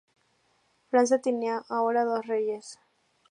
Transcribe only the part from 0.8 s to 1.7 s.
Francia tenía